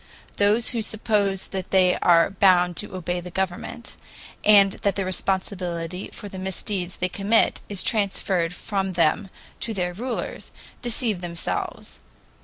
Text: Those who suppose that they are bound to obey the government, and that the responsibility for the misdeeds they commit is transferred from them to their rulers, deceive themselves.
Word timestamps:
Those 0.37 0.69
who 0.69 0.81
suppose 0.81 1.49
that 1.49 1.69
they 1.69 1.95
are 1.97 2.31
bound 2.31 2.75
to 2.77 2.95
obey 2.95 3.19
the 3.19 3.29
government, 3.29 3.97
and 4.43 4.71
that 4.81 4.95
the 4.95 5.05
responsibility 5.05 6.07
for 6.11 6.27
the 6.27 6.39
misdeeds 6.39 6.95
they 6.97 7.07
commit 7.07 7.61
is 7.69 7.83
transferred 7.83 8.51
from 8.55 8.93
them 8.93 9.29
to 9.59 9.75
their 9.75 9.93
rulers, 9.93 10.51
deceive 10.81 11.21
themselves. 11.21 11.99